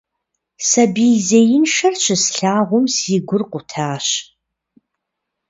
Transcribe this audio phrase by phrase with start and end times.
[0.69, 4.07] Сабий зеиншэхэр щыслъагъум, си гур къутащ.